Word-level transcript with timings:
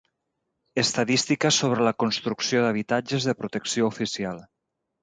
Estadística 0.83 1.51
sobre 1.59 1.85
la 1.89 1.93
construcció 2.05 2.65
d'habitatges 2.65 3.31
de 3.31 3.39
protecció 3.45 3.95
oficial. 3.97 4.45